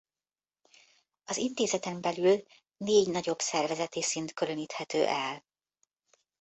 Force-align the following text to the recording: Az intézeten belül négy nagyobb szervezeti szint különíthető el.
Az 1.25 1.37
intézeten 1.37 2.01
belül 2.01 2.43
négy 2.77 3.09
nagyobb 3.09 3.39
szervezeti 3.39 4.01
szint 4.01 4.33
különíthető 4.33 5.05
el. 5.05 5.45